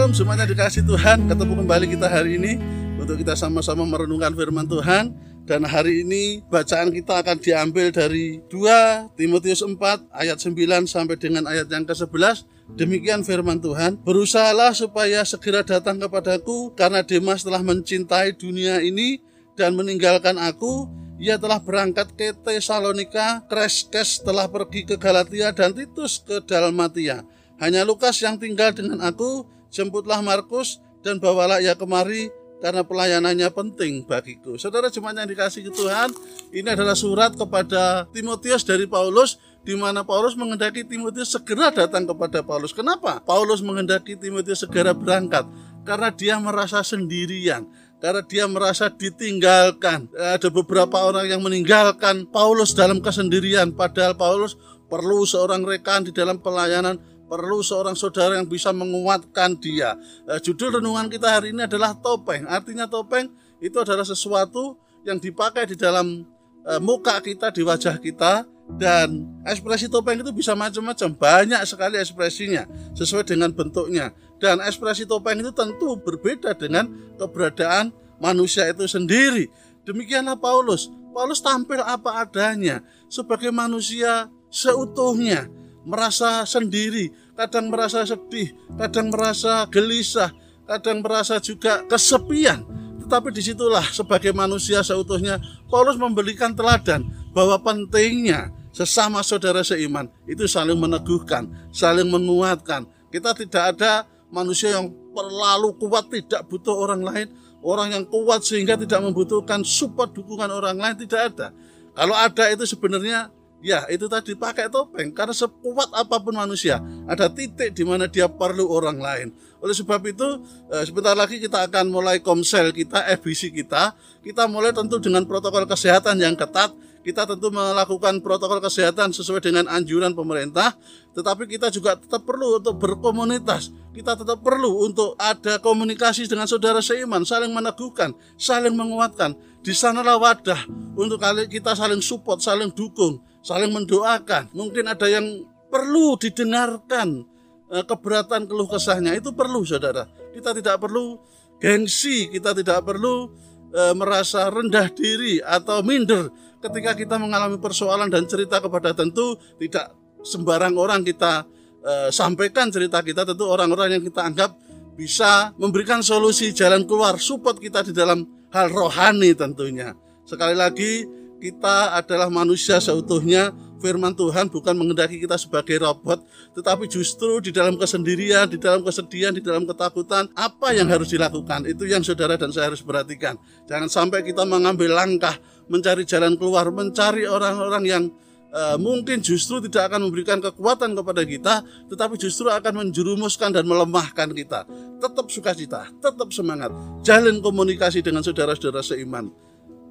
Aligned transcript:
Semuanya 0.00 0.48
dikasih 0.48 0.88
Tuhan, 0.88 1.28
ketemu 1.28 1.60
kembali 1.60 1.92
kita 1.92 2.08
hari 2.08 2.40
ini 2.40 2.56
untuk 2.96 3.20
kita 3.20 3.36
sama-sama 3.36 3.84
merenungkan 3.84 4.32
firman 4.32 4.64
Tuhan 4.64 5.12
dan 5.44 5.60
hari 5.68 6.08
ini 6.08 6.40
bacaan 6.48 6.88
kita 6.88 7.20
akan 7.20 7.36
diambil 7.36 7.92
dari 7.92 8.40
2 8.48 9.12
Timotius 9.12 9.60
4 9.60 9.76
ayat 10.08 10.40
9 10.40 10.88
sampai 10.88 11.20
dengan 11.20 11.44
ayat 11.44 11.68
yang 11.68 11.84
ke-11. 11.84 12.48
Demikian 12.80 13.28
firman 13.28 13.60
Tuhan, 13.60 14.00
berusahalah 14.00 14.72
supaya 14.72 15.20
segera 15.28 15.60
datang 15.60 16.00
kepadaku 16.00 16.72
karena 16.72 17.04
Demas 17.04 17.44
telah 17.44 17.60
mencintai 17.60 18.32
dunia 18.40 18.80
ini 18.80 19.20
dan 19.52 19.76
meninggalkan 19.76 20.40
aku. 20.40 20.88
Ia 21.20 21.36
telah 21.36 21.60
berangkat 21.60 22.16
ke 22.16 22.32
Tesalonika, 22.40 23.44
Kreskes 23.52 24.24
telah 24.24 24.48
pergi 24.48 24.88
ke 24.88 24.96
Galatia 24.96 25.52
dan 25.52 25.76
Titus 25.76 26.24
ke 26.24 26.40
Dalmatia. 26.40 27.20
Hanya 27.60 27.84
Lukas 27.84 28.16
yang 28.24 28.40
tinggal 28.40 28.72
dengan 28.72 29.04
aku, 29.04 29.59
jemputlah 29.70 30.20
Markus 30.20 30.82
dan 31.00 31.16
bawalah 31.16 31.62
ia 31.62 31.78
kemari 31.78 32.28
karena 32.60 32.84
pelayanannya 32.84 33.48
penting 33.56 34.04
bagiku. 34.04 34.60
Saudara 34.60 34.92
jemaat 34.92 35.16
yang 35.16 35.30
dikasih 35.32 35.64
ke 35.64 35.72
Tuhan, 35.72 36.12
ini 36.52 36.68
adalah 36.68 36.92
surat 36.92 37.32
kepada 37.32 38.04
Timotius 38.12 38.68
dari 38.68 38.84
Paulus 38.84 39.40
di 39.64 39.72
mana 39.76 40.04
Paulus 40.04 40.36
mengendaki 40.36 40.84
Timotius 40.84 41.32
segera 41.32 41.72
datang 41.72 42.04
kepada 42.04 42.44
Paulus. 42.44 42.76
Kenapa? 42.76 43.20
Paulus 43.24 43.64
mengendaki 43.64 44.16
Timotius 44.16 44.60
segera 44.64 44.92
berangkat 44.92 45.48
karena 45.88 46.12
dia 46.12 46.36
merasa 46.36 46.84
sendirian, 46.84 47.64
karena 48.04 48.20
dia 48.24 48.44
merasa 48.44 48.92
ditinggalkan. 48.92 50.12
Ada 50.12 50.52
beberapa 50.52 51.00
orang 51.00 51.32
yang 51.32 51.40
meninggalkan 51.40 52.28
Paulus 52.28 52.76
dalam 52.76 53.00
kesendirian 53.00 53.72
padahal 53.72 54.16
Paulus 54.16 54.60
perlu 54.90 55.24
seorang 55.24 55.64
rekan 55.64 56.04
di 56.04 56.12
dalam 56.12 56.42
pelayanan 56.42 56.98
perlu 57.30 57.62
seorang 57.62 57.94
saudara 57.94 58.34
yang 58.34 58.50
bisa 58.50 58.74
menguatkan 58.74 59.54
dia. 59.54 59.94
Uh, 60.26 60.42
judul 60.42 60.82
renungan 60.82 61.06
kita 61.06 61.38
hari 61.38 61.54
ini 61.54 61.62
adalah 61.70 61.94
topeng. 61.94 62.42
Artinya 62.50 62.90
topeng 62.90 63.30
itu 63.62 63.78
adalah 63.78 64.02
sesuatu 64.02 64.74
yang 65.06 65.22
dipakai 65.22 65.70
di 65.70 65.78
dalam 65.78 66.26
uh, 66.66 66.82
muka 66.82 67.22
kita, 67.22 67.54
di 67.54 67.62
wajah 67.62 68.02
kita 68.02 68.42
dan 68.74 69.26
ekspresi 69.46 69.86
topeng 69.86 70.18
itu 70.18 70.34
bisa 70.34 70.58
macam-macam. 70.58 71.14
Banyak 71.14 71.62
sekali 71.62 72.02
ekspresinya 72.02 72.66
sesuai 72.98 73.22
dengan 73.22 73.54
bentuknya. 73.54 74.10
Dan 74.42 74.58
ekspresi 74.66 75.06
topeng 75.06 75.38
itu 75.38 75.54
tentu 75.54 75.94
berbeda 76.02 76.58
dengan 76.58 76.90
keberadaan 77.14 77.94
manusia 78.18 78.66
itu 78.66 78.90
sendiri. 78.90 79.46
Demikianlah 79.86 80.34
Paulus. 80.34 80.90
Paulus 81.10 81.42
tampil 81.42 81.82
apa 81.82 82.22
adanya 82.22 82.82
sebagai 83.10 83.50
manusia 83.50 84.30
seutuhnya 84.50 85.50
merasa 85.90 86.46
sendiri, 86.46 87.10
kadang 87.34 87.66
merasa 87.66 88.06
sedih, 88.06 88.54
kadang 88.78 89.10
merasa 89.10 89.66
gelisah, 89.66 90.30
kadang 90.70 91.02
merasa 91.02 91.42
juga 91.42 91.82
kesepian. 91.90 92.62
Tetapi 93.02 93.34
di 93.34 93.42
situlah 93.42 93.82
sebagai 93.90 94.30
manusia 94.30 94.86
seutuhnya 94.86 95.42
Paulus 95.66 95.98
memberikan 95.98 96.54
teladan 96.54 97.10
bahwa 97.34 97.58
pentingnya 97.58 98.54
sesama 98.70 99.18
saudara 99.26 99.66
seiman 99.66 100.06
itu 100.30 100.46
saling 100.46 100.78
meneguhkan, 100.78 101.50
saling 101.74 102.06
menguatkan. 102.06 102.86
Kita 103.10 103.34
tidak 103.34 103.74
ada 103.74 104.06
manusia 104.30 104.78
yang 104.78 104.94
terlalu 105.10 105.74
kuat 105.74 106.06
tidak 106.06 106.46
butuh 106.46 106.78
orang 106.78 107.02
lain, 107.02 107.26
orang 107.66 107.90
yang 107.90 108.04
kuat 108.06 108.46
sehingga 108.46 108.78
tidak 108.78 109.02
membutuhkan 109.02 109.66
support 109.66 110.14
dukungan 110.14 110.46
orang 110.46 110.78
lain 110.78 110.94
tidak 111.02 111.34
ada. 111.34 111.50
Kalau 111.98 112.14
ada 112.14 112.46
itu 112.54 112.62
sebenarnya 112.62 113.34
Ya, 113.60 113.84
itu 113.92 114.08
tadi 114.08 114.32
pakai 114.32 114.72
topeng 114.72 115.12
karena 115.12 115.36
sekuat 115.36 115.92
apa 115.92 116.16
pun 116.16 116.32
manusia, 116.32 116.80
ada 117.04 117.28
titik 117.28 117.76
di 117.76 117.84
mana 117.84 118.08
dia 118.08 118.24
perlu 118.24 118.64
orang 118.72 118.96
lain. 118.96 119.28
Oleh 119.60 119.76
sebab 119.76 120.00
itu, 120.08 120.24
eh, 120.72 120.88
sebentar 120.88 121.12
lagi 121.12 121.36
kita 121.36 121.68
akan 121.68 121.92
mulai 121.92 122.24
komsel 122.24 122.72
kita, 122.72 123.04
FBC 123.20 123.52
kita. 123.52 123.92
Kita 124.24 124.48
mulai 124.48 124.72
tentu 124.72 124.96
dengan 124.96 125.28
protokol 125.28 125.68
kesehatan 125.68 126.16
yang 126.24 126.32
ketat. 126.32 126.72
Kita 127.00 127.24
tentu 127.24 127.48
melakukan 127.48 128.20
protokol 128.20 128.60
kesehatan 128.60 129.12
sesuai 129.16 129.40
dengan 129.40 129.64
anjuran 129.72 130.12
pemerintah, 130.12 130.76
tetapi 131.16 131.48
kita 131.48 131.72
juga 131.72 131.96
tetap 131.96 132.28
perlu 132.28 132.60
untuk 132.60 132.76
berkomunitas. 132.76 133.72
Kita 133.92 134.20
tetap 134.20 134.44
perlu 134.44 134.84
untuk 134.84 135.16
ada 135.16 135.56
komunikasi 135.60 136.28
dengan 136.28 136.44
saudara 136.44 136.84
seiman, 136.84 137.24
saling 137.24 137.52
meneguhkan, 137.56 138.12
saling 138.36 138.76
menguatkan. 138.76 139.32
Di 139.64 139.72
sanalah 139.72 140.20
wadah 140.20 140.60
untuk 140.96 141.20
kita 141.48 141.72
saling 141.72 142.04
support, 142.04 142.44
saling 142.44 142.68
dukung, 142.72 143.20
saling 143.40 143.72
mendoakan. 143.72 144.52
Mungkin 144.52 144.84
ada 144.88 145.06
yang 145.08 145.44
perlu 145.68 146.16
didengarkan 146.20 147.24
eh, 147.72 147.84
keberatan 147.84 148.48
keluh 148.48 148.68
kesahnya 148.68 149.16
itu 149.16 149.32
perlu 149.32 149.64
saudara. 149.64 150.08
Kita 150.30 150.54
tidak 150.54 150.80
perlu 150.80 151.18
gengsi, 151.60 152.32
kita 152.32 152.56
tidak 152.56 152.82
perlu 152.88 153.28
e, 153.70 153.82
merasa 153.94 154.48
rendah 154.48 154.88
diri 154.90 155.38
atau 155.38 155.84
minder 155.84 156.32
ketika 156.58 156.96
kita 156.96 157.16
mengalami 157.20 157.60
persoalan 157.60 158.08
dan 158.08 158.24
cerita 158.26 158.58
kepada 158.58 158.96
tentu 158.96 159.36
tidak 159.60 159.92
sembarang 160.24 160.74
orang 160.74 161.04
kita 161.04 161.44
e, 161.84 162.08
sampaikan 162.10 162.72
cerita 162.72 163.04
kita 163.04 163.28
tentu 163.28 163.46
orang-orang 163.46 164.00
yang 164.00 164.04
kita 164.08 164.24
anggap 164.24 164.50
bisa 164.96 165.52
memberikan 165.56 166.04
solusi 166.04 166.52
jalan 166.52 166.84
keluar 166.84 167.16
support 167.16 167.56
kita 167.56 167.84
di 167.86 167.92
dalam 167.92 168.26
hal 168.52 168.68
rohani 168.68 169.32
tentunya. 169.32 169.94
Sekali 170.28 170.52
lagi 170.52 171.04
kita 171.40 171.96
adalah 171.96 172.28
manusia 172.28 172.76
seutuhnya. 172.78 173.50
Firman 173.80 174.12
Tuhan 174.12 174.52
bukan 174.52 174.76
mengendaki 174.76 175.16
kita 175.16 175.40
sebagai 175.40 175.80
robot, 175.80 176.20
tetapi 176.52 176.84
justru 176.84 177.40
di 177.40 177.48
dalam 177.48 177.80
kesendirian, 177.80 178.44
di 178.44 178.60
dalam 178.60 178.84
kesedihan, 178.84 179.32
di 179.32 179.40
dalam 179.40 179.64
ketakutan, 179.64 180.28
apa 180.36 180.76
yang 180.76 180.84
harus 180.92 181.08
dilakukan? 181.08 181.64
Itu 181.64 181.88
yang 181.88 182.04
saudara 182.04 182.36
dan 182.36 182.52
saya 182.52 182.68
harus 182.68 182.84
perhatikan. 182.84 183.40
Jangan 183.64 183.88
sampai 183.88 184.20
kita 184.20 184.44
mengambil 184.44 184.92
langkah 184.92 185.32
mencari 185.72 186.04
jalan 186.04 186.36
keluar, 186.36 186.68
mencari 186.68 187.24
orang-orang 187.24 187.84
yang 187.88 188.04
uh, 188.52 188.76
mungkin 188.76 189.22
justru 189.24 189.64
tidak 189.64 189.90
akan 189.90 190.12
memberikan 190.12 190.38
kekuatan 190.44 190.92
kepada 190.92 191.22
kita, 191.24 191.54
tetapi 191.88 192.20
justru 192.20 192.52
akan 192.52 192.84
menjerumuskan 192.84 193.54
dan 193.54 193.64
melemahkan 193.64 194.28
kita. 194.34 194.66
Tetap 195.00 195.26
sukacita, 195.32 195.88
tetap 196.04 196.28
semangat, 196.36 196.68
jalin 197.00 197.40
komunikasi 197.40 198.04
dengan 198.04 198.20
saudara-saudara 198.20 198.84
seiman. 198.84 199.32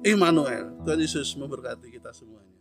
Immanuel. 0.00 0.80
Tuhan 0.84 1.00
Yesus 1.00 1.36
memberkati 1.36 1.92
kita 1.92 2.12
semuanya. 2.16 2.56